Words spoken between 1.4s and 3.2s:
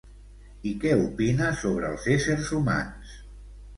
sobre els éssers humans?